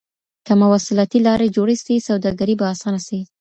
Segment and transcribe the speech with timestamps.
[0.45, 3.19] که مواصلاتي لاري جوړي سي سوداګري به اسانه سي.